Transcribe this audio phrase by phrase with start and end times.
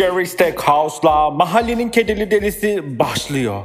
[0.00, 3.62] Jerry Stackhouse'la Mahallenin Kedili Delisi başlıyor.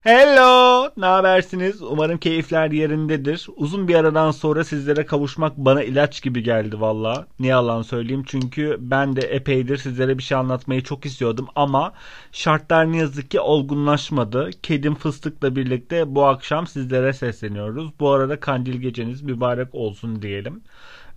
[0.00, 1.82] Hello, ne habersiniz?
[1.82, 3.46] Umarım keyifler yerindedir.
[3.56, 7.26] Uzun bir aradan sonra sizlere kavuşmak bana ilaç gibi geldi valla.
[7.38, 11.92] Ne yalan söyleyeyim çünkü ben de epeydir sizlere bir şey anlatmayı çok istiyordum ama
[12.32, 14.50] şartlar ne yazık ki olgunlaşmadı.
[14.62, 17.90] Kedim Fıstık'la birlikte bu akşam sizlere sesleniyoruz.
[18.00, 20.62] Bu arada kandil geceniz mübarek olsun diyelim.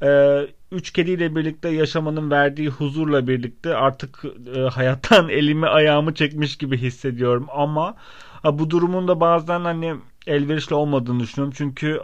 [0.04, 4.24] Ee, üç kediyle birlikte yaşamanın verdiği huzurla birlikte artık
[4.56, 7.96] e, hayattan elimi ayağımı çekmiş gibi hissediyorum ama
[8.44, 9.96] Ha, bu durumun da bazen hani
[10.28, 11.54] elverişli olmadığını düşünüyorum.
[11.58, 12.02] Çünkü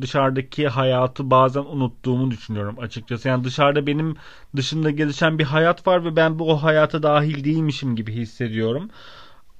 [0.00, 3.28] dışarıdaki hayatı bazen unuttuğumu düşünüyorum açıkçası.
[3.28, 4.16] Yani dışarıda benim
[4.56, 8.90] dışında gelişen bir hayat var ve ben bu o hayata dahil değilmişim gibi hissediyorum.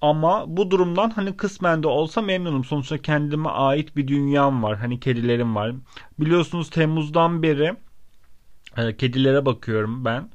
[0.00, 2.64] Ama bu durumdan hani kısmen de olsa memnunum.
[2.64, 4.78] Sonuçta kendime ait bir dünyam var.
[4.78, 5.74] Hani kedilerim var.
[6.20, 7.76] Biliyorsunuz Temmuz'dan beri
[8.98, 10.30] kedilere bakıyorum ben.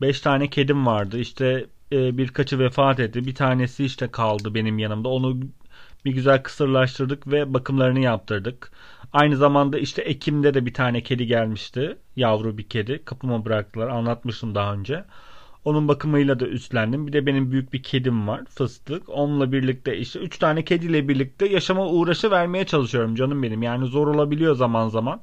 [0.00, 1.18] 5 tane kedim vardı.
[1.18, 3.26] İşte e, birkaçı vefat etti.
[3.26, 5.08] Bir tanesi işte kaldı benim yanımda.
[5.08, 5.40] Onu
[6.04, 8.72] bir güzel kısırlaştırdık ve bakımlarını yaptırdık.
[9.12, 11.98] Aynı zamanda işte Ekim'de de bir tane kedi gelmişti.
[12.16, 13.04] Yavru bir kedi.
[13.04, 13.88] Kapıma bıraktılar.
[13.88, 15.04] Anlatmıştım daha önce.
[15.64, 17.06] Onun bakımıyla da üstlendim.
[17.06, 18.44] Bir de benim büyük bir kedim var.
[18.48, 19.08] Fıstık.
[19.08, 23.62] Onunla birlikte işte 3 tane kediyle birlikte yaşama uğraşı vermeye çalışıyorum canım benim.
[23.62, 25.22] Yani zor olabiliyor zaman zaman.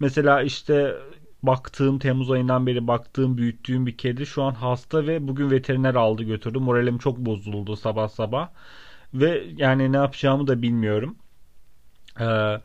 [0.00, 0.96] Mesela işte
[1.42, 6.22] baktığım Temmuz ayından beri baktığım büyüttüğüm bir kedi şu an hasta ve bugün veteriner aldı
[6.22, 6.58] götürdü.
[6.58, 8.48] Moralim çok bozuldu sabah sabah.
[9.14, 11.16] Ve yani ne yapacağımı da bilmiyorum.
[12.20, 12.60] Ee,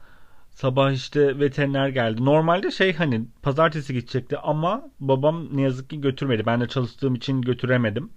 [0.51, 2.25] sabah işte veteriner geldi.
[2.25, 6.45] Normalde şey hani pazartesi gidecekti ama babam ne yazık ki götürmedi.
[6.45, 8.09] Ben de çalıştığım için götüremedim.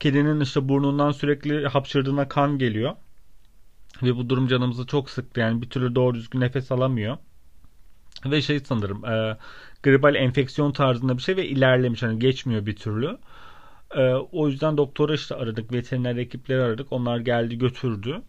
[0.00, 2.96] Kedinin işte burnundan sürekli hapşırdığına kan geliyor.
[4.02, 5.40] Ve bu durum canımızı çok sıktı.
[5.40, 7.18] Yani bir türlü doğru düzgün nefes alamıyor.
[8.26, 9.36] Ve şey sanırım e,
[9.82, 12.02] gribal enfeksiyon tarzında bir şey ve ilerlemiş.
[12.02, 13.18] Hani geçmiyor bir türlü.
[13.96, 15.72] E, o yüzden doktora işte aradık.
[15.72, 16.92] Veteriner ekipleri aradık.
[16.92, 18.22] Onlar geldi götürdü.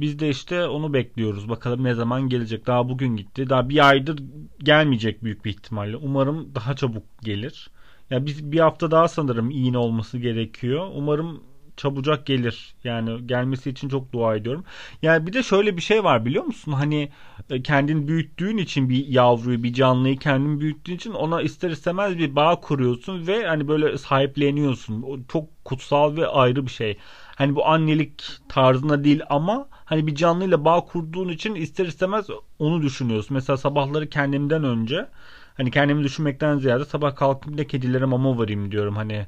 [0.00, 1.48] Biz de işte onu bekliyoruz.
[1.48, 2.66] Bakalım ne zaman gelecek.
[2.66, 3.48] Daha bugün gitti.
[3.48, 4.22] Daha bir aydır
[4.58, 5.96] gelmeyecek büyük bir ihtimalle.
[5.96, 7.70] Umarım daha çabuk gelir.
[8.10, 10.88] Ya biz bir hafta daha sanırım iğne olması gerekiyor.
[10.94, 11.42] Umarım
[11.82, 12.74] çabucak gelir.
[12.84, 14.64] Yani gelmesi için çok dua ediyorum.
[15.02, 16.72] Yani bir de şöyle bir şey var biliyor musun?
[16.72, 17.08] Hani
[17.50, 22.36] e, kendin büyüttüğün için bir yavruyu, bir canlıyı kendin büyüttüğün için ona ister istemez bir
[22.36, 25.02] bağ kuruyorsun ve hani böyle sahipleniyorsun.
[25.02, 26.98] O çok kutsal ve ayrı bir şey.
[27.36, 32.26] Hani bu annelik tarzında değil ama hani bir canlıyla bağ kurduğun için ister istemez
[32.58, 33.34] onu düşünüyorsun.
[33.34, 35.08] Mesela sabahları kendimden önce
[35.56, 38.96] hani kendimi düşünmekten ziyade sabah kalkıp da kedilere mama varayım diyorum.
[38.96, 39.26] Hani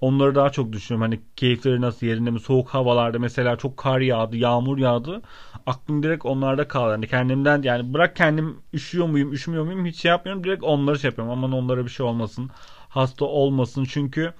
[0.00, 1.10] Onları daha çok düşünüyorum.
[1.10, 2.40] Hani keyifleri nasıl yerinde mi?
[2.40, 5.22] Soğuk havalarda mesela çok kar yağdı, yağmur yağdı.
[5.66, 6.90] Aklım direkt onlarda kaldı.
[6.90, 10.44] Hani kendimden yani bırak kendim üşüyor muyum, üşümüyor muyum hiç şey yapmıyorum.
[10.44, 11.32] Direkt onları şey yapıyorum.
[11.32, 12.50] Aman onlara bir şey olmasın.
[12.88, 13.86] Hasta olmasın.
[13.90, 14.32] Çünkü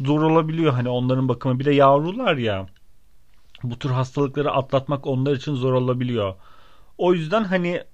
[0.00, 1.60] zor olabiliyor hani onların bakımı.
[1.60, 2.66] Bir de yavrular ya.
[3.62, 6.34] Bu tür hastalıkları atlatmak onlar için zor olabiliyor.
[6.98, 7.84] O yüzden hani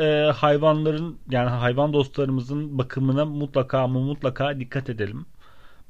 [0.00, 0.04] e,
[0.36, 5.26] hayvanların yani hayvan dostlarımızın bakımına mutlaka ama mutlaka dikkat edelim.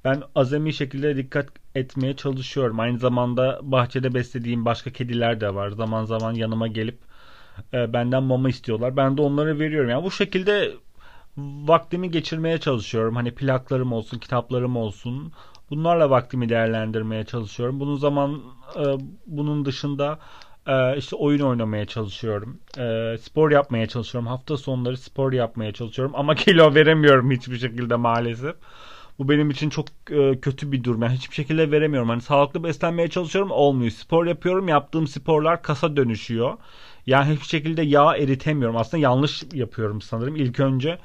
[0.06, 2.80] Ben azami şekilde dikkat etmeye çalışıyorum.
[2.80, 5.70] Aynı zamanda bahçede beslediğim başka kediler de var.
[5.70, 6.98] Zaman zaman yanıma gelip
[7.72, 8.96] e, benden mama istiyorlar.
[8.96, 9.90] Ben de onları veriyorum.
[9.90, 10.72] Yani bu şekilde
[11.36, 13.16] vaktimi geçirmeye çalışıyorum.
[13.16, 15.32] Hani plaklarım olsun, kitaplarım olsun.
[15.70, 17.80] Bunlarla vaktimi değerlendirmeye çalışıyorum.
[17.80, 18.42] Bunun zaman
[18.76, 18.82] e,
[19.26, 20.18] bunun dışında
[20.66, 22.60] e, işte oyun oynamaya çalışıyorum.
[22.78, 24.28] E, spor yapmaya çalışıyorum.
[24.28, 26.14] Hafta sonları spor yapmaya çalışıyorum.
[26.16, 28.56] Ama kilo veremiyorum hiçbir şekilde maalesef.
[29.18, 31.02] Bu benim için çok e, kötü bir durum.
[31.02, 32.08] Yani hiçbir şekilde veremiyorum.
[32.08, 33.90] Hani sağlıklı beslenmeye çalışıyorum olmuyor.
[33.90, 34.68] Spor yapıyorum.
[34.68, 36.54] Yaptığım sporlar kasa dönüşüyor.
[37.06, 38.76] Yani hiçbir şekilde yağ eritemiyorum.
[38.76, 40.36] Aslında yanlış yapıyorum sanırım.
[40.36, 40.98] İlk önce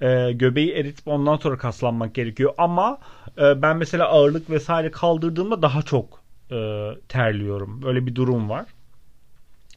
[0.00, 2.54] e, göbeği eritip ondan sonra kaslanmak gerekiyor.
[2.58, 2.98] Ama
[3.38, 7.82] e, ben mesela ağırlık vesaire kaldırdığımda daha çok e, terliyorum.
[7.82, 8.66] Böyle bir durum var.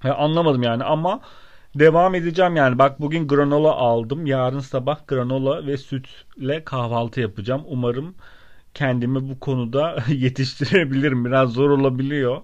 [0.04, 1.22] E, anlamadım yani ama
[1.76, 2.80] Devam edeceğim yani.
[2.80, 4.26] Bak bugün granola aldım.
[4.26, 7.64] Yarın sabah granola ve sütle kahvaltı yapacağım.
[7.68, 8.16] Umarım
[8.74, 11.26] kendimi bu konuda yetiştirebilirim.
[11.26, 12.42] Biraz zor olabiliyor.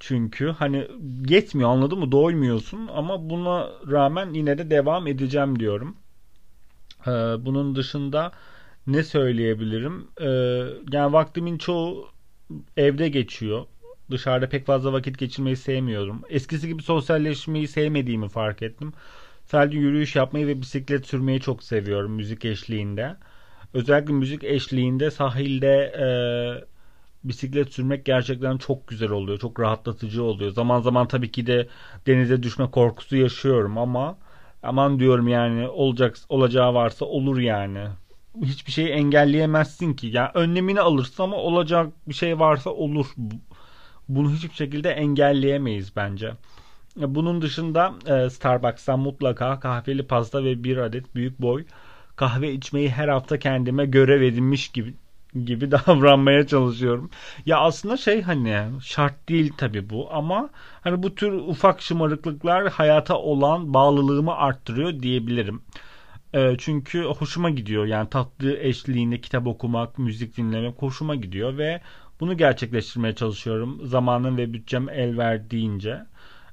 [0.00, 0.88] Çünkü hani
[1.28, 2.12] yetmiyor anladın mı?
[2.12, 5.96] Doymuyorsun ama buna rağmen yine de devam edeceğim diyorum.
[7.06, 7.10] Ee,
[7.46, 8.32] bunun dışında
[8.86, 10.08] ne söyleyebilirim?
[10.20, 10.26] Ee,
[10.92, 12.08] yani vaktimin çoğu
[12.76, 13.66] evde geçiyor
[14.10, 16.22] dışarıda pek fazla vakit geçirmeyi sevmiyorum.
[16.28, 18.92] Eskisi gibi sosyalleşmeyi sevmediğimi fark ettim.
[19.46, 23.16] Sadece yürüyüş yapmayı ve bisiklet sürmeyi çok seviyorum müzik eşliğinde.
[23.74, 26.08] Özellikle müzik eşliğinde sahilde e,
[27.24, 29.38] bisiklet sürmek gerçekten çok güzel oluyor.
[29.38, 30.50] Çok rahatlatıcı oluyor.
[30.52, 31.68] Zaman zaman tabii ki de
[32.06, 34.18] denize düşme korkusu yaşıyorum ama
[34.62, 37.88] Aman diyorum yani olacak olacağı varsa olur yani.
[38.42, 40.06] Hiçbir şeyi engelleyemezsin ki.
[40.06, 43.06] Yani önlemini alırsın ama olacak bir şey varsa olur.
[44.08, 46.32] Bunu hiçbir şekilde engelleyemeyiz bence.
[46.96, 51.64] Bunun dışında e, Starbucks'tan mutlaka kahveli pasta ve bir adet büyük boy
[52.16, 54.94] kahve içmeyi her hafta kendime görev edinmiş gibi
[55.44, 57.10] gibi davranmaya çalışıyorum.
[57.46, 60.50] Ya aslında şey hani şart değil tabi bu ama
[60.80, 65.62] hani bu tür ufak şımarıklıklar hayata olan bağlılığımı arttırıyor diyebilirim.
[66.34, 71.80] E, çünkü hoşuma gidiyor yani tatlı eşliğinde kitap okumak, müzik dinlemek hoşuma gidiyor ve
[72.20, 76.06] bunu gerçekleştirmeye çalışıyorum zamanın ve bütçem el verdiğince.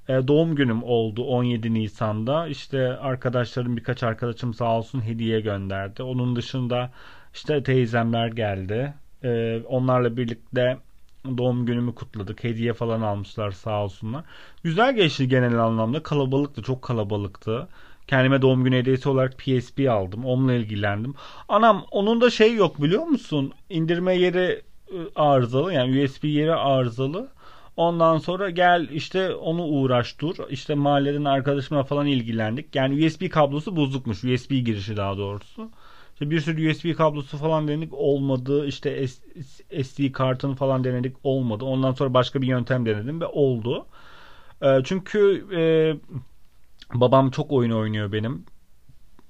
[0.07, 2.47] E, doğum günüm oldu 17 Nisan'da.
[2.47, 6.03] İşte arkadaşlarım birkaç arkadaşım sağ olsun hediye gönderdi.
[6.03, 6.91] Onun dışında
[7.33, 8.93] işte teyzemler geldi.
[9.23, 10.77] E, onlarla birlikte
[11.37, 12.43] doğum günümü kutladık.
[12.43, 14.23] Hediye falan almışlar sağ olsunlar.
[14.63, 16.03] Güzel geçti genel anlamda.
[16.03, 17.67] Kalabalıktı, çok kalabalıktı.
[18.07, 20.25] Kendime doğum günü hediyesi olarak PSP aldım.
[20.25, 21.15] Onunla ilgilendim.
[21.49, 23.53] Anam onun da şey yok biliyor musun?
[23.69, 24.61] İndirme yeri
[25.15, 27.29] arızalı yani USB yeri arızalı.
[27.77, 30.35] Ondan sonra gel işte onu uğraş dur.
[30.49, 32.75] İşte mahalleden arkadaşımla falan ilgilendik.
[32.75, 34.23] Yani USB kablosu bozukmuş.
[34.23, 35.69] USB girişi daha doğrusu.
[36.13, 38.67] İşte bir sürü USB kablosu falan denedik olmadı.
[38.67, 39.07] İşte
[39.83, 41.65] SD kartını falan denedik olmadı.
[41.65, 43.85] Ondan sonra başka bir yöntem denedim ve oldu.
[44.61, 45.61] Ee, çünkü e,
[46.93, 48.45] babam çok oyun oynuyor benim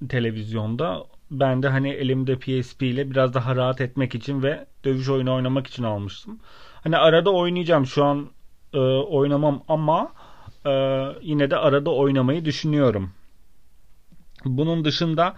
[0.08, 1.04] televizyonda.
[1.30, 5.66] Ben de hani elimde PSP ile biraz daha rahat etmek için ve dövüş oyunu oynamak
[5.66, 6.40] için almıştım.
[6.82, 7.86] Hani arada oynayacağım.
[7.86, 8.30] Şu an
[8.74, 10.12] e, oynamam ama
[10.66, 10.70] e,
[11.22, 13.10] yine de arada oynamayı düşünüyorum.
[14.44, 15.34] Bunun dışında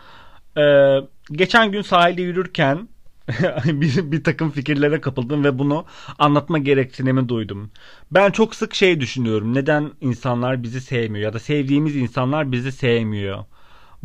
[0.59, 0.97] e,
[1.33, 2.89] geçen gün sahilde yürürken
[3.65, 5.85] bir, bir takım fikirlere kapıldım ve bunu
[6.19, 7.71] anlatma gereksinimi duydum.
[8.11, 9.55] Ben çok sık şey düşünüyorum.
[9.55, 13.45] Neden insanlar bizi sevmiyor ya da sevdiğimiz insanlar bizi sevmiyor?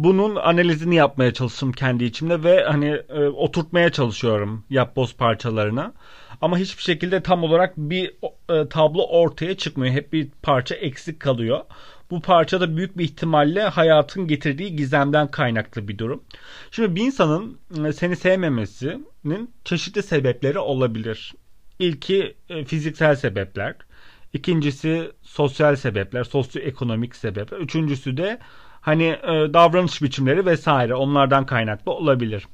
[0.03, 5.93] Bunun analizini yapmaya çalıştım kendi içimde ve hani e, oturtmaya çalışıyorum yapboz parçalarına.
[6.41, 8.13] Ama hiçbir şekilde tam olarak bir
[8.49, 9.93] e, tablo ortaya çıkmıyor.
[9.93, 11.59] Hep bir parça eksik kalıyor.
[12.11, 16.23] Bu parça da büyük bir ihtimalle hayatın getirdiği gizemden kaynaklı bir durum.
[16.71, 21.33] Şimdi bir insanın e, seni sevmemesinin çeşitli sebepleri olabilir.
[21.79, 23.75] İlki e, fiziksel sebepler.
[24.33, 27.57] İkincisi sosyal sebepler, sosyoekonomik sebepler.
[27.57, 28.39] Üçüncüsü de
[28.81, 32.47] hani e, davranış biçimleri vesaire onlardan kaynaklı olabilir.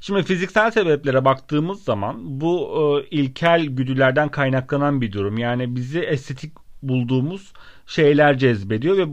[0.00, 2.68] Şimdi fiziksel sebeplere baktığımız zaman bu
[3.12, 5.38] e, ilkel güdülerden kaynaklanan bir durum.
[5.38, 7.52] Yani bizi estetik bulduğumuz
[7.86, 9.06] şeyler cezbediyor ve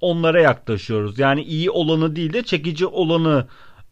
[0.00, 1.18] onlara yaklaşıyoruz.
[1.18, 3.46] Yani iyi olanı değil de çekici olanı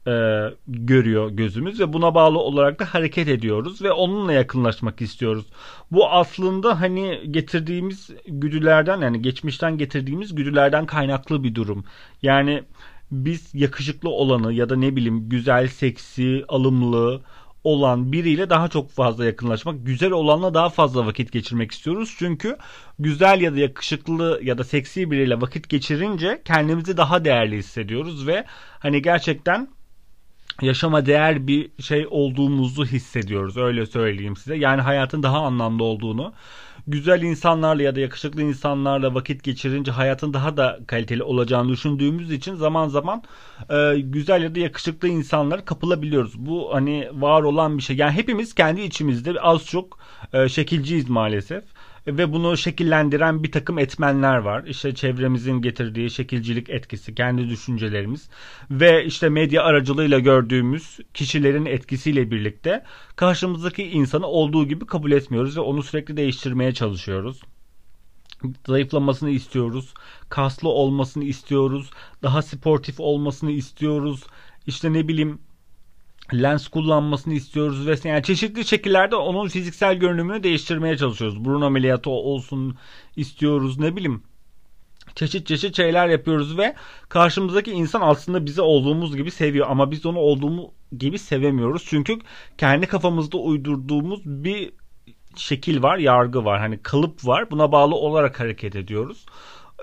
[0.07, 5.47] e, görüyor gözümüz ve buna bağlı olarak da hareket ediyoruz ve onunla yakınlaşmak istiyoruz.
[5.91, 11.85] Bu aslında hani getirdiğimiz güdülerden yani geçmişten getirdiğimiz güdülerden kaynaklı bir durum.
[12.23, 12.63] Yani
[13.11, 17.21] biz yakışıklı olanı ya da ne bileyim güzel, seksi, alımlı
[17.65, 22.15] olan biriyle daha çok fazla yakınlaşmak, güzel olanla daha fazla vakit geçirmek istiyoruz.
[22.19, 22.57] Çünkü
[22.99, 28.45] güzel ya da yakışıklı ya da seksi biriyle vakit geçirince kendimizi daha değerli hissediyoruz ve
[28.79, 29.69] hani gerçekten
[30.63, 33.57] yaşama değer bir şey olduğumuzu hissediyoruz.
[33.57, 34.57] Öyle söyleyeyim size.
[34.57, 36.33] Yani hayatın daha anlamlı olduğunu,
[36.87, 42.55] güzel insanlarla ya da yakışıklı insanlarla vakit geçirince hayatın daha da kaliteli olacağını düşündüğümüz için
[42.55, 43.23] zaman zaman
[43.71, 46.39] e, güzel ya da yakışıklı insanlara kapılabiliyoruz.
[46.39, 47.97] Bu hani var olan bir şey.
[47.97, 49.99] Yani hepimiz kendi içimizde az çok
[50.33, 51.65] e, şekilciyiz maalesef
[52.07, 54.65] ve bunu şekillendiren bir takım etmenler var.
[54.67, 58.29] İşte çevremizin getirdiği şekilcilik etkisi, kendi düşüncelerimiz
[58.71, 62.85] ve işte medya aracılığıyla gördüğümüz kişilerin etkisiyle birlikte
[63.17, 67.41] karşımızdaki insanı olduğu gibi kabul etmiyoruz ve onu sürekli değiştirmeye çalışıyoruz
[68.67, 69.95] zayıflamasını istiyoruz.
[70.29, 71.91] Kaslı olmasını istiyoruz.
[72.23, 74.23] Daha sportif olmasını istiyoruz.
[74.67, 75.39] İşte ne bileyim
[76.33, 81.45] lens kullanmasını istiyoruz ve yani çeşitli şekillerde onun fiziksel görünümünü değiştirmeye çalışıyoruz.
[81.45, 82.77] Burun ameliyatı olsun
[83.17, 84.23] istiyoruz ne bileyim
[85.15, 86.75] çeşit çeşit şeyler yapıyoruz ve
[87.09, 90.67] karşımızdaki insan aslında bizi olduğumuz gibi seviyor ama biz onu olduğumuz
[90.99, 91.85] gibi sevemiyoruz.
[91.89, 92.19] Çünkü
[92.59, 94.73] kendi kafamızda uydurduğumuz bir
[95.37, 96.61] şekil var, yargı var.
[96.61, 97.51] Hani kalıp var.
[97.51, 99.27] Buna bağlı olarak hareket ediyoruz.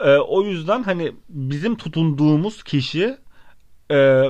[0.05, 3.17] Ee, o yüzden hani bizim tutunduğumuz kişi
[3.91, 4.23] e,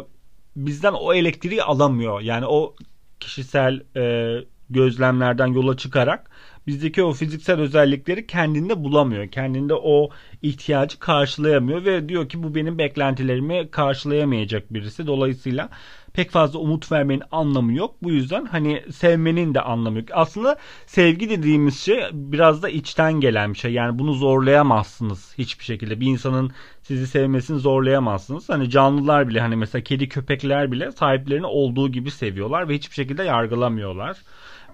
[0.55, 2.21] bizden o elektriği alamıyor.
[2.21, 2.75] Yani o
[3.19, 4.35] kişisel e,
[4.69, 6.31] gözlemlerden yola çıkarak
[6.67, 9.27] bizdeki o fiziksel özellikleri kendinde bulamıyor.
[9.27, 10.09] Kendinde o
[10.41, 15.07] ihtiyacı karşılayamıyor ve diyor ki bu benim beklentilerimi karşılayamayacak birisi.
[15.07, 15.69] Dolayısıyla
[16.13, 17.95] pek fazla umut vermenin anlamı yok.
[18.03, 20.07] Bu yüzden hani sevmenin de anlamı yok.
[20.13, 23.73] Aslında sevgi dediğimiz şey biraz da içten gelen bir şey.
[23.73, 25.99] Yani bunu zorlayamazsınız hiçbir şekilde.
[25.99, 26.51] Bir insanın
[26.83, 28.49] sizi sevmesini zorlayamazsınız.
[28.49, 33.23] Hani canlılar bile hani mesela kedi köpekler bile sahiplerini olduğu gibi seviyorlar ve hiçbir şekilde
[33.23, 34.17] yargılamıyorlar.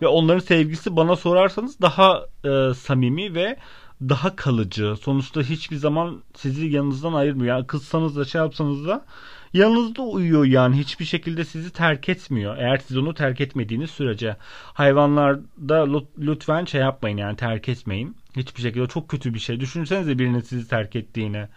[0.02, 3.58] Ve onların sevgisi bana sorarsanız daha e, samimi ve
[4.02, 4.96] daha kalıcı.
[5.02, 7.56] Sonuçta hiçbir zaman sizi yanınızdan ayırmıyor.
[7.56, 9.06] Yani kızsanız da şey yapsanız da
[9.54, 12.58] yanınızda uyuyor yani hiçbir şekilde sizi terk etmiyor.
[12.58, 14.36] Eğer siz onu terk etmediğiniz sürece
[14.74, 18.18] hayvanlarda lütfen şey yapmayın yani terk etmeyin.
[18.36, 19.60] Hiçbir şekilde çok kötü bir şey.
[19.60, 21.48] Düşünsenize birinin sizi terk ettiğini.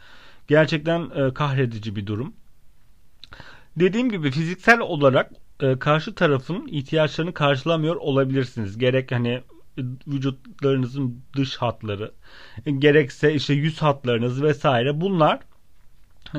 [0.48, 2.34] Gerçekten e, kahredici bir durum.
[3.76, 8.78] Dediğim gibi fiziksel olarak e, karşı tarafın ihtiyaçlarını karşılamıyor olabilirsiniz.
[8.78, 9.42] Gerek hani
[10.06, 12.12] vücutlarınızın dış hatları,
[12.78, 15.40] gerekse işte yüz hatlarınız vesaire bunlar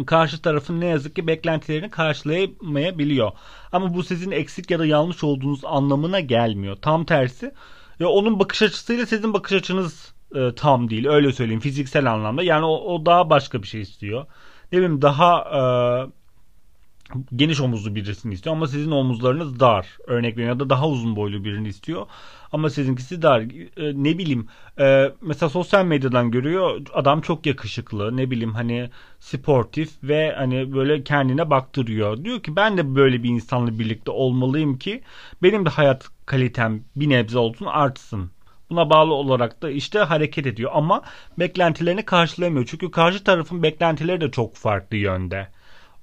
[0.06, 3.32] karşı tarafın ne yazık ki beklentilerini karşılayamayabiliyor.
[3.72, 6.76] Ama bu sizin eksik ya da yanlış olduğunuz anlamına gelmiyor.
[6.76, 7.54] Tam tersi.
[8.00, 11.08] Ya onun bakış açısıyla sizin bakış açınız e, tam değil.
[11.08, 12.44] Öyle söyleyeyim fiziksel anlamda.
[12.44, 14.26] Yani o, o daha başka bir şey istiyor.
[14.72, 15.62] Ne bileyim daha e,
[17.36, 19.98] geniş omuzlu birisini istiyor ama sizin omuzlarınız dar.
[20.08, 22.06] Örnek veriyorum ya da daha uzun boylu birini istiyor
[22.51, 23.41] ama sizinkisi dar.
[23.41, 24.48] E, ne bileyim
[24.80, 28.89] e, mesela sosyal medyadan görüyor adam çok yakışıklı ne bileyim hani
[29.20, 32.24] sportif ve hani böyle kendine baktırıyor.
[32.24, 35.01] Diyor ki ben de böyle bir insanla birlikte olmalıyım ki
[35.44, 38.32] benim de hayat kalitem bir nebze olsun artsın.
[38.70, 41.01] Buna bağlı olarak da işte hareket ediyor ama
[41.39, 42.65] beklentilerini karşılayamıyor.
[42.65, 45.48] Çünkü karşı tarafın beklentileri de çok farklı yönde.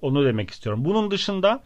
[0.00, 0.84] Onu demek istiyorum.
[0.84, 1.62] Bunun dışında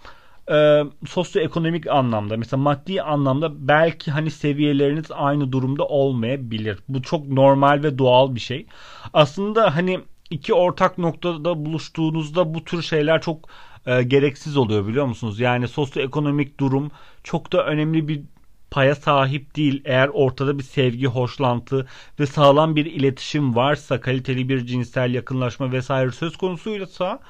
[0.50, 6.78] e, sosyoekonomik anlamda mesela maddi anlamda belki hani seviyeleriniz aynı durumda olmayabilir.
[6.88, 8.66] Bu çok normal ve doğal bir şey.
[9.12, 13.48] Aslında hani iki ortak noktada buluştuğunuzda bu tür şeyler çok
[13.86, 15.40] e, gereksiz oluyor biliyor musunuz?
[15.40, 16.90] Yani sosyoekonomik durum
[17.24, 18.22] çok da önemli bir
[18.70, 19.82] paya sahip değil.
[19.84, 21.86] Eğer ortada bir sevgi, hoşlantı
[22.20, 27.20] ve sağlam bir iletişim varsa, kaliteli bir cinsel yakınlaşma vesaire söz konusuysa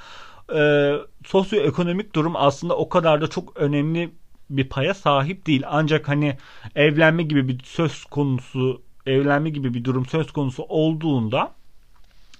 [0.54, 0.92] e,
[1.26, 4.10] sosyoekonomik durum aslında o kadar da çok önemli
[4.50, 5.62] bir paya sahip değil.
[5.66, 6.36] Ancak hani
[6.74, 11.52] evlenme gibi bir söz konusu, evlenme gibi bir durum söz konusu olduğunda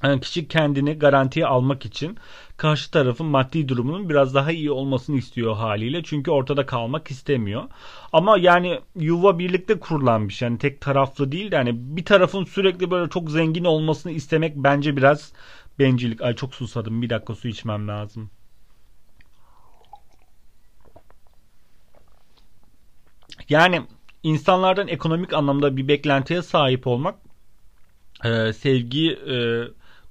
[0.02, 2.16] yani kişi kendini garantiye almak için
[2.56, 6.02] karşı tarafın maddi durumunun biraz daha iyi olmasını istiyor haliyle.
[6.02, 7.62] Çünkü ortada kalmak istemiyor.
[8.12, 10.48] Ama yani yuva birlikte kurulan bir şey.
[10.48, 14.96] Yani tek taraflı değil de hani bir tarafın sürekli böyle çok zengin olmasını istemek bence
[14.96, 15.32] biraz
[15.82, 16.22] bencillik.
[16.22, 17.02] Ay çok susadım.
[17.02, 18.30] Bir dakika su içmem lazım.
[23.48, 23.82] Yani
[24.22, 27.18] insanlardan ekonomik anlamda bir beklentiye sahip olmak
[28.24, 29.36] e, sevgi e,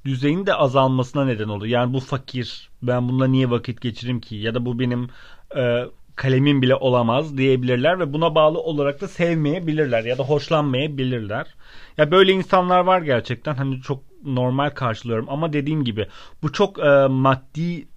[0.06, 1.66] düzeyinin de azalmasına neden olur.
[1.66, 4.36] Yani bu fakir, ben bununla niye vakit geçiririm ki?
[4.36, 5.10] Ya da bu benim
[5.58, 5.86] e,
[6.16, 11.56] kalemim bile olamaz diyebilirler ve buna bağlı olarak da sevmeyebilirler ya da hoşlanmayabilirler.
[11.98, 16.08] Ya böyle insanlar var gerçekten hani çok normal karşılıyorum ama dediğim gibi
[16.44, 17.88] bu çok e, maddi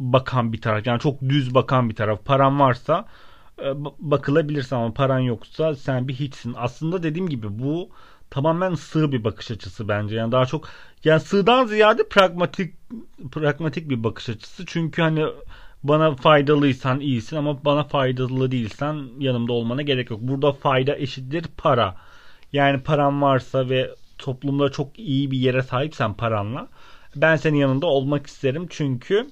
[0.00, 2.24] bakan bir taraf yani çok düz bakan bir taraf.
[2.24, 3.04] Paran varsa
[3.62, 6.54] e, bakılabilirsin ama paran yoksa sen bir hiçsin.
[6.56, 7.90] Aslında dediğim gibi bu
[8.30, 10.16] tamamen sığ bir bakış açısı bence.
[10.16, 10.68] Yani daha çok
[11.04, 12.74] yani sığdan ziyade pragmatik
[13.32, 14.66] pragmatik bir bakış açısı.
[14.66, 15.24] Çünkü hani
[15.82, 20.20] bana faydalıysan iyisin ama bana faydalı değilsen yanımda olmana gerek yok.
[20.22, 21.96] Burada fayda eşittir para.
[22.52, 26.68] Yani paran varsa ve toplumda çok iyi bir yere sahipsen paranla
[27.16, 29.26] ben senin yanında olmak isterim çünkü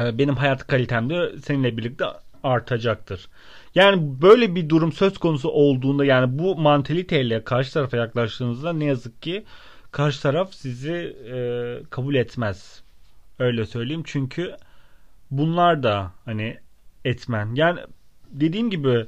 [0.00, 2.04] e, benim hayat kalitem de seninle birlikte
[2.42, 3.28] artacaktır.
[3.74, 9.22] Yani böyle bir durum söz konusu olduğunda yani bu mantaliteyle karşı tarafa yaklaştığınızda ne yazık
[9.22, 9.44] ki
[9.92, 11.36] karşı taraf sizi e,
[11.90, 12.82] kabul etmez.
[13.38, 14.02] Öyle söyleyeyim.
[14.06, 14.56] Çünkü
[15.30, 16.58] bunlar da hani
[17.04, 17.54] etmen.
[17.54, 17.80] Yani
[18.30, 19.06] dediğim gibi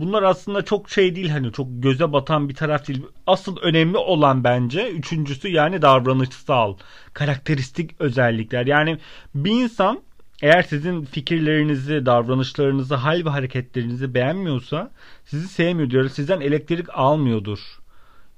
[0.00, 3.02] bunlar aslında çok şey değil hani çok göze batan bir taraf değil.
[3.26, 6.76] Asıl önemli olan bence üçüncüsü yani davranışsal,
[7.14, 8.66] karakteristik özellikler.
[8.66, 8.98] Yani
[9.34, 10.00] bir insan
[10.42, 14.90] eğer sizin fikirlerinizi, davranışlarınızı, hal ve hareketlerinizi beğenmiyorsa
[15.24, 16.08] sizi sevmiyor diyor.
[16.08, 17.58] Sizden elektrik almıyordur.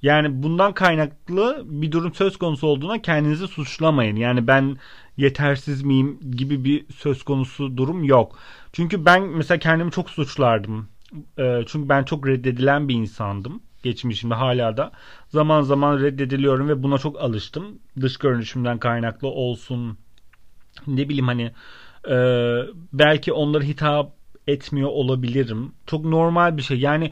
[0.01, 4.15] Yani bundan kaynaklı bir durum söz konusu olduğuna kendinizi suçlamayın.
[4.15, 4.77] Yani ben
[5.17, 8.39] yetersiz miyim gibi bir söz konusu durum yok.
[8.73, 10.87] Çünkü ben mesela kendimi çok suçlardım.
[11.39, 13.63] Ee, çünkü ben çok reddedilen bir insandım.
[13.83, 14.91] Geçmişimde hala da.
[15.29, 17.79] Zaman zaman reddediliyorum ve buna çok alıştım.
[18.01, 19.97] Dış görünüşümden kaynaklı olsun.
[20.87, 21.51] Ne bileyim hani
[22.09, 22.15] e,
[22.93, 24.13] belki onları hitap
[24.47, 25.71] etmiyor olabilirim.
[25.87, 26.79] Çok normal bir şey.
[26.79, 27.11] Yani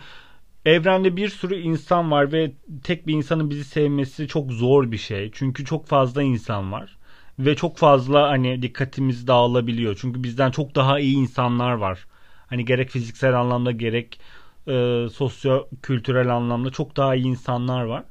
[0.65, 2.51] evrende bir sürü insan var ve
[2.83, 5.31] tek bir insanın bizi sevmesi çok zor bir şey.
[5.33, 6.97] Çünkü çok fazla insan var
[7.39, 9.97] ve çok fazla hani dikkatimiz dağılabiliyor.
[10.01, 12.07] Çünkü bizden çok daha iyi insanlar var.
[12.51, 14.19] Hani gerek fiziksel anlamda gerek
[14.67, 18.03] e, sosyo kültürel anlamda çok daha iyi insanlar var.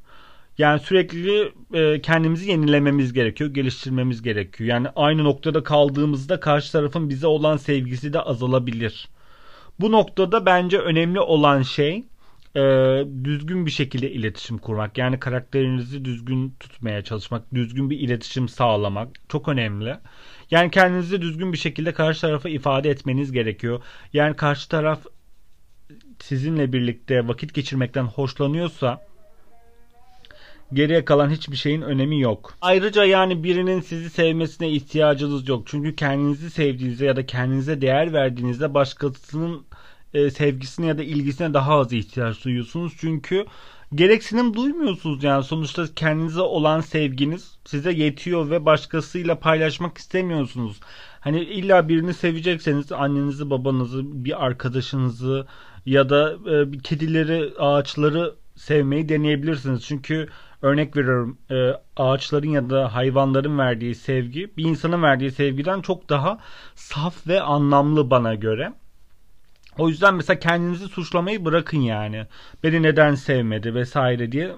[0.58, 4.70] Yani sürekli e, kendimizi yenilememiz gerekiyor, geliştirmemiz gerekiyor.
[4.70, 9.08] Yani aynı noktada kaldığımızda karşı tarafın bize olan sevgisi de azalabilir.
[9.80, 12.04] Bu noktada bence önemli olan şey
[12.56, 12.60] e,
[13.24, 14.98] düzgün bir şekilde iletişim kurmak.
[14.98, 19.98] Yani karakterinizi düzgün tutmaya çalışmak, düzgün bir iletişim sağlamak çok önemli.
[20.50, 23.82] Yani kendinizi düzgün bir şekilde karşı tarafa ifade etmeniz gerekiyor.
[24.12, 25.00] Yani karşı taraf
[26.18, 29.06] sizinle birlikte vakit geçirmekten hoşlanıyorsa
[30.72, 32.54] geriye kalan hiçbir şeyin önemi yok.
[32.60, 35.62] Ayrıca yani birinin sizi sevmesine ihtiyacınız yok.
[35.66, 39.66] Çünkü kendinizi sevdiğinizde ya da kendinize değer verdiğinizde başkasının
[40.14, 42.92] e, sevgisine ya da ilgisine daha az ihtiyaç duyuyorsunuz.
[42.98, 43.44] Çünkü
[43.94, 50.80] gereksinim duymuyorsunuz yani sonuçta kendinize olan sevginiz size yetiyor ve başkasıyla paylaşmak istemiyorsunuz.
[51.20, 55.46] Hani illa birini sevecekseniz annenizi, babanızı, bir arkadaşınızı
[55.86, 59.84] ya da e, kedileri, ağaçları sevmeyi deneyebilirsiniz.
[59.84, 60.28] Çünkü
[60.62, 66.38] örnek veriyorum e, ağaçların ya da hayvanların verdiği sevgi bir insanın verdiği sevgiden çok daha
[66.74, 68.72] saf ve anlamlı bana göre.
[69.78, 72.26] O yüzden mesela kendinizi suçlamayı bırakın yani.
[72.62, 74.50] Beni neden sevmedi vesaire diye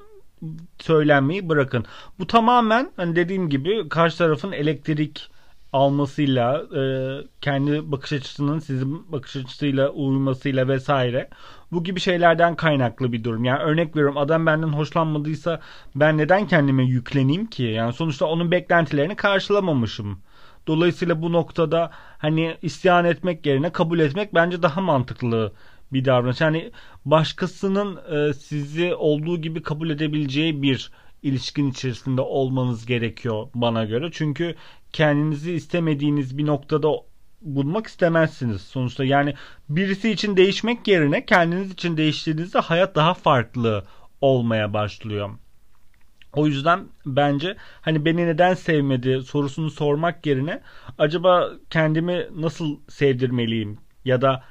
[0.81, 1.85] söylenmeyi bırakın.
[2.19, 5.31] Bu tamamen hani dediğim gibi karşı tarafın elektrik
[5.73, 6.83] almasıyla e,
[7.41, 11.29] kendi bakış açısının sizin bakış açısıyla uyumasıyla vesaire
[11.73, 13.45] bu gibi şeylerden kaynaklı bir durum.
[13.45, 15.61] Yani örnek veriyorum adam benden hoşlanmadıysa
[15.95, 17.63] ben neden kendime yükleneyim ki?
[17.63, 20.19] Yani sonuçta onun beklentilerini karşılamamışım.
[20.67, 25.53] Dolayısıyla bu noktada hani isyan etmek yerine kabul etmek bence daha mantıklı
[25.93, 26.41] bir davranış.
[26.41, 26.73] Yani
[27.05, 30.91] başkasının e, sizi olduğu gibi kabul edebileceği bir
[31.23, 34.09] ilişkin içerisinde olmanız gerekiyor bana göre.
[34.13, 34.55] Çünkü
[34.93, 36.89] kendinizi istemediğiniz bir noktada
[37.41, 39.05] bulmak istemezsiniz sonuçta.
[39.05, 39.35] Yani
[39.69, 43.85] birisi için değişmek yerine kendiniz için değiştiğinizde hayat daha farklı
[44.21, 45.31] olmaya başlıyor.
[46.37, 50.61] O yüzden bence hani beni neden sevmedi sorusunu sormak yerine
[50.99, 54.43] acaba kendimi nasıl sevdirmeliyim ya da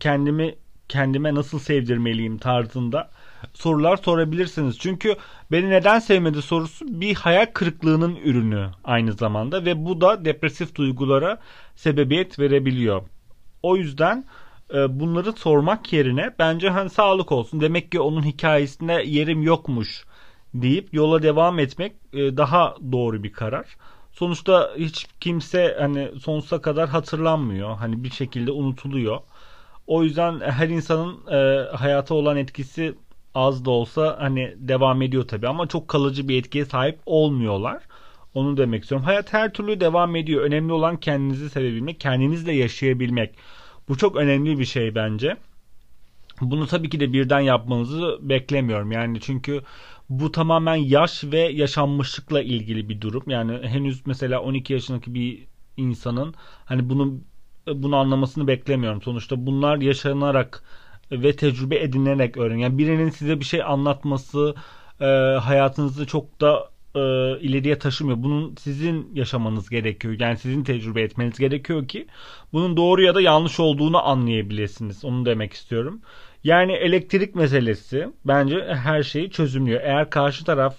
[0.00, 0.54] kendimi
[0.88, 3.10] kendime nasıl sevdirmeliyim tarzında
[3.54, 4.78] sorular sorabilirsiniz.
[4.78, 5.16] Çünkü
[5.52, 11.38] beni neden sevmedi sorusu bir hayal kırıklığının ürünü aynı zamanda ve bu da depresif duygulara
[11.76, 13.02] sebebiyet verebiliyor.
[13.62, 14.24] O yüzden
[14.74, 20.04] e, bunları sormak yerine bence hani sağlık olsun demek ki onun hikayesinde yerim yokmuş
[20.54, 23.76] deyip yola devam etmek e, daha doğru bir karar.
[24.12, 27.76] Sonuçta hiç kimse hani sonsuza kadar hatırlanmıyor.
[27.76, 29.20] Hani bir şekilde unutuluyor.
[29.86, 32.94] O yüzden her insanın e, hayata olan etkisi
[33.34, 37.82] az da olsa hani devam ediyor tabi ama çok kalıcı bir etkiye sahip olmuyorlar.
[38.34, 39.06] Onu demek istiyorum.
[39.06, 40.42] Hayat her türlü devam ediyor.
[40.42, 43.34] Önemli olan kendinizi sevebilmek, kendinizle yaşayabilmek.
[43.88, 45.36] Bu çok önemli bir şey bence.
[46.40, 48.92] Bunu tabii ki de birden yapmanızı beklemiyorum.
[48.92, 49.62] Yani çünkü
[50.10, 53.22] bu tamamen yaş ve yaşanmışlıkla ilgili bir durum.
[53.26, 55.46] Yani henüz mesela 12 yaşındaki bir
[55.76, 57.20] insanın hani bunu
[57.66, 59.02] bunu anlamasını beklemiyorum.
[59.02, 60.62] Sonuçta bunlar yaşanarak
[61.12, 62.56] ve tecrübe edinerek öğren.
[62.56, 64.54] Yani birinin size bir şey anlatması
[65.00, 65.04] e,
[65.40, 67.00] hayatınızı çok da e,
[67.40, 68.22] ileriye taşımıyor.
[68.22, 70.16] Bunun sizin yaşamanız gerekiyor.
[70.20, 72.06] Yani sizin tecrübe etmeniz gerekiyor ki
[72.52, 75.04] bunun doğru ya da yanlış olduğunu anlayabilirsiniz.
[75.04, 76.00] Onu demek istiyorum.
[76.44, 79.80] Yani elektrik meselesi bence her şeyi çözümlüyor.
[79.80, 80.76] Eğer karşı taraf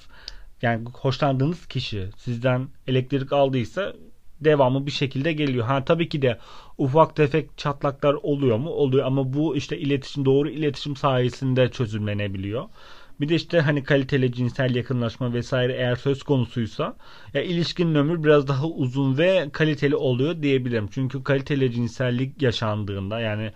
[0.61, 3.93] yani hoşlandığınız kişi sizden elektrik aldıysa
[4.41, 5.65] devamı bir şekilde geliyor.
[5.65, 6.37] Ha tabii ki de
[6.77, 8.69] ufak tefek çatlaklar oluyor mu?
[8.69, 12.65] Oluyor ama bu işte iletişim doğru iletişim sayesinde çözümlenebiliyor.
[13.21, 16.95] Bir de işte hani kaliteli cinsel yakınlaşma vesaire eğer söz konusuysa
[17.33, 20.87] ya ilişkinin ömrü biraz daha uzun ve kaliteli oluyor diyebilirim.
[20.91, 23.51] Çünkü kaliteli cinsellik yaşandığında yani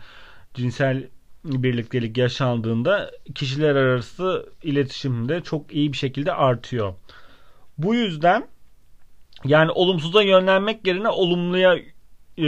[0.54, 1.08] cinsel
[1.46, 6.94] birliktelik yaşandığında kişiler arası iletişim de çok iyi bir şekilde artıyor.
[7.78, 8.48] Bu yüzden
[9.46, 11.78] yani olumsuza yönlenmek yerine olumluya
[12.38, 12.48] e,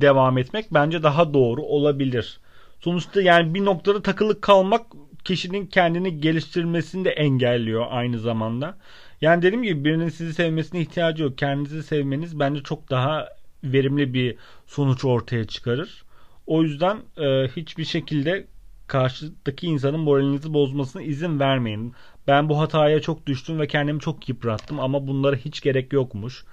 [0.00, 2.40] devam etmek bence daha doğru olabilir.
[2.80, 4.86] Sonuçta yani bir noktada takılık kalmak
[5.24, 8.78] kişinin kendini geliştirmesini de engelliyor aynı zamanda.
[9.20, 11.38] Yani dediğim gibi birinin sizi sevmesine ihtiyacı yok.
[11.38, 13.28] Kendinizi sevmeniz bence çok daha
[13.64, 16.05] verimli bir sonuç ortaya çıkarır.
[16.46, 18.46] O yüzden e, hiçbir şekilde
[18.86, 21.94] karşıdaki insanın moralinizi bozmasına izin vermeyin.
[22.26, 26.44] Ben bu hataya çok düştüm ve kendimi çok yıprattım ama bunlara hiç gerek yokmuş.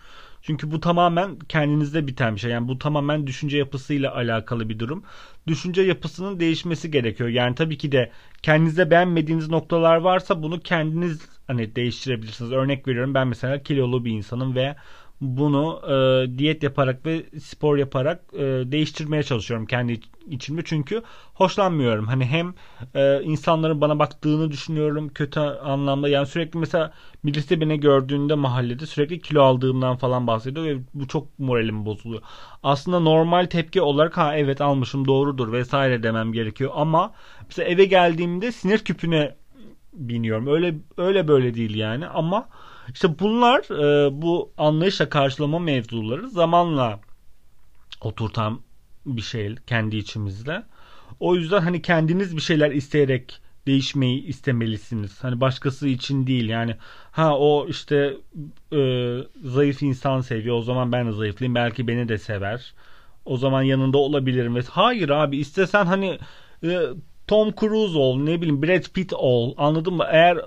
[0.42, 2.52] Çünkü bu tamamen kendinizde biten bir şey.
[2.52, 5.04] Yani bu tamamen düşünce yapısıyla alakalı bir durum.
[5.48, 7.30] Düşünce yapısının değişmesi gerekiyor.
[7.30, 12.52] Yani tabii ki de kendinizde beğenmediğiniz noktalar varsa bunu kendiniz hani değiştirebilirsiniz.
[12.52, 14.76] Örnek veriyorum ben mesela kilolu bir insanım ve
[15.24, 21.02] bunu e, diyet yaparak ve spor yaparak e, değiştirmeye çalışıyorum kendi içimde çünkü
[21.34, 22.08] hoşlanmıyorum.
[22.08, 22.54] Hani hem
[22.96, 26.94] e, insanların bana baktığını düşünüyorum kötü anlamda yani sürekli mesela
[27.26, 32.22] birisi beni gördüğünde mahallede sürekli kilo aldığımdan falan bahsediyor ve bu çok moralim bozuluyor.
[32.64, 37.14] Aslında normal tepki olarak ha evet almışım doğrudur vesaire demem gerekiyor ama
[37.48, 39.36] mesela eve geldiğimde sinir küpüne
[39.94, 40.48] biniyorum.
[40.48, 42.48] Öyle öyle böyle değil yani ama
[42.94, 47.00] işte bunlar e, bu anlayışla karşılama mevzuları zamanla
[48.02, 48.60] oturtan
[49.06, 50.64] bir şey kendi içimizde.
[51.20, 55.24] O yüzden hani kendiniz bir şeyler isteyerek değişmeyi istemelisiniz.
[55.24, 56.76] Hani başkası için değil yani
[57.12, 58.18] ha o işte
[58.74, 62.74] e, zayıf insan seviyor o zaman ben de zayıflayayım belki beni de sever.
[63.26, 66.20] O zaman yanında olabilirim ve hayır abi istesen hani
[66.64, 66.80] e,
[67.28, 70.06] Tom Cruise ol ne bileyim Brad Pitt ol anladın mı?
[70.12, 70.38] Eğer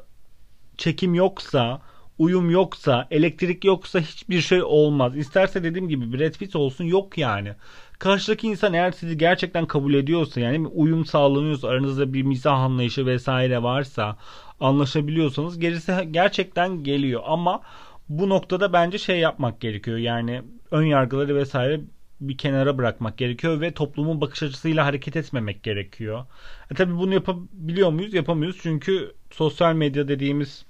[0.76, 1.80] çekim yoksa
[2.18, 5.16] uyum yoksa, elektrik yoksa hiçbir şey olmaz.
[5.16, 7.52] İsterse dediğim gibi Brad Pitt olsun yok yani.
[7.98, 13.62] Karşıdaki insan eğer sizi gerçekten kabul ediyorsa yani uyum sağlanıyorsa aranızda bir mizah anlayışı vesaire
[13.62, 14.16] varsa
[14.60, 17.62] anlaşabiliyorsanız gerisi gerçekten geliyor ama
[18.08, 21.80] bu noktada bence şey yapmak gerekiyor yani ön yargıları vesaire
[22.20, 26.24] bir kenara bırakmak gerekiyor ve toplumun bakış açısıyla hareket etmemek gerekiyor.
[26.70, 28.14] E tabi bunu yapabiliyor muyuz?
[28.14, 30.64] Yapamıyoruz çünkü sosyal medya dediğimiz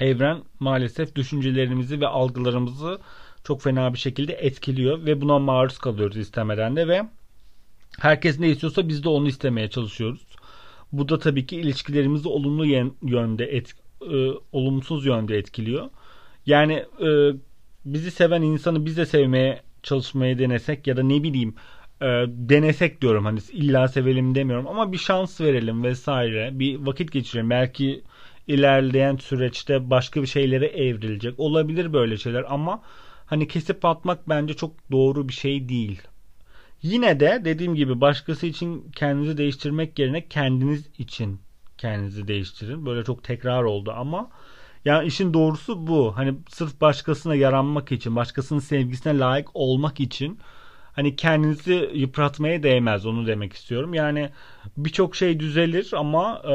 [0.00, 3.00] evren maalesef düşüncelerimizi ve algılarımızı
[3.44, 7.02] çok fena bir şekilde etkiliyor ve buna maruz kalıyoruz istemeden de ve
[7.98, 10.26] herkes ne istiyorsa biz de onu istemeye çalışıyoruz.
[10.92, 12.66] Bu da tabii ki ilişkilerimizi olumlu
[13.02, 15.90] yönde et, e, olumsuz yönde etkiliyor.
[16.46, 17.32] Yani e,
[17.84, 21.54] bizi seven insanı biz de sevmeye çalışmaya denesek ya da ne bileyim
[22.00, 27.50] e, denesek diyorum hani illa sevelim demiyorum ama bir şans verelim vesaire bir vakit geçirelim
[27.50, 28.02] belki
[28.48, 31.40] ilerleyen süreçte başka bir şeylere evrilecek.
[31.40, 32.82] Olabilir böyle şeyler ama
[33.26, 36.02] hani kesip atmak bence çok doğru bir şey değil.
[36.82, 41.40] Yine de dediğim gibi başkası için kendinizi değiştirmek yerine kendiniz için
[41.78, 42.86] kendinizi değiştirin.
[42.86, 44.30] Böyle çok tekrar oldu ama
[44.84, 46.16] yani işin doğrusu bu.
[46.16, 50.38] Hani sırf başkasına yaranmak için, başkasının sevgisine layık olmak için
[50.98, 53.94] hani kendinizi yıpratmaya değmez onu demek istiyorum.
[53.94, 54.30] Yani
[54.76, 56.54] birçok şey düzelir ama e,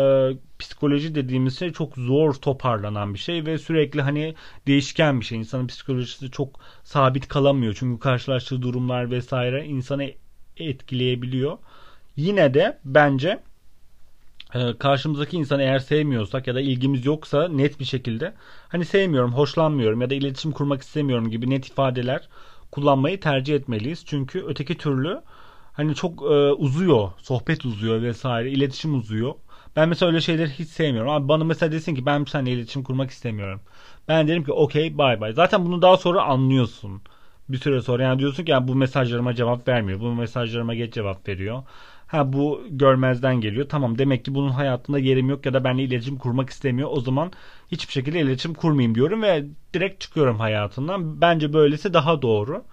[0.59, 4.35] psikoloji dediğimiz şey çok zor toparlanan bir şey ve sürekli hani
[4.67, 5.37] değişken bir şey.
[5.37, 7.75] İnsanın psikolojisi çok sabit kalamıyor.
[7.79, 10.11] Çünkü karşılaştığı durumlar vesaire insanı
[10.57, 11.57] etkileyebiliyor.
[12.15, 13.39] Yine de bence
[14.55, 18.33] e, karşımızdaki insanı eğer sevmiyorsak ya da ilgimiz yoksa net bir şekilde
[18.69, 22.29] hani sevmiyorum, hoşlanmıyorum ya da iletişim kurmak istemiyorum gibi net ifadeler
[22.73, 24.05] kullanmayı tercih etmeliyiz.
[24.05, 25.21] Çünkü öteki türlü
[25.73, 29.33] hani çok e, uzuyor, sohbet uzuyor vesaire, iletişim uzuyor.
[29.75, 31.11] Ben mesela öyle şeyleri hiç sevmiyorum.
[31.11, 33.61] Abi bana mesela desin ki ben seninle iletişim kurmak istemiyorum.
[34.07, 35.33] Ben derim ki okey bye bye.
[35.33, 37.01] Zaten bunu daha sonra anlıyorsun.
[37.49, 39.99] Bir süre sonra yani diyorsun ki yani bu mesajlarıma cevap vermiyor.
[39.99, 41.63] Bu mesajlarıma geç cevap veriyor.
[42.13, 43.69] Ha bu görmezden geliyor.
[43.69, 46.89] Tamam demek ki bunun hayatında yerim yok ya da benimle iletişim kurmak istemiyor.
[46.91, 47.31] O zaman
[47.71, 51.21] hiçbir şekilde iletişim kurmayayım diyorum ve direkt çıkıyorum hayatından.
[51.21, 52.63] Bence böylesi daha doğru.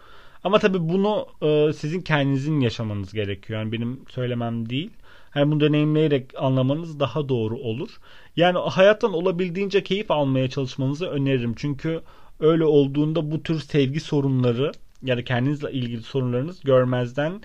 [0.44, 3.60] Ama tabii bunu e, sizin kendinizin yaşamanız gerekiyor.
[3.60, 4.90] Yani benim söylemem değil.
[5.34, 7.90] Yani bunu deneyimleyerek anlamanız daha doğru olur.
[8.36, 11.54] Yani hayattan olabildiğince keyif almaya çalışmanızı öneririm.
[11.56, 12.00] Çünkü
[12.40, 14.72] öyle olduğunda bu tür sevgi sorunları
[15.02, 17.42] ya da kendinizle ilgili sorunlarınız görmezden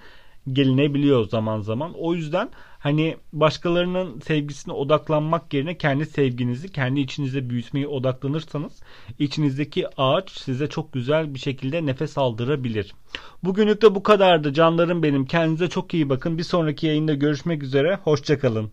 [0.54, 1.94] gelinebiliyor zaman zaman.
[1.98, 8.82] O yüzden hani başkalarının sevgisine odaklanmak yerine kendi sevginizi kendi içinizde büyütmeye odaklanırsanız
[9.20, 12.94] içinizdeki ağaç size çok güzel bir şekilde nefes aldırabilir.
[13.44, 15.26] Bugünlük de bu kadardı canlarım benim.
[15.26, 16.38] Kendinize çok iyi bakın.
[16.38, 18.00] Bir sonraki yayında görüşmek üzere.
[18.04, 18.72] Hoşçakalın.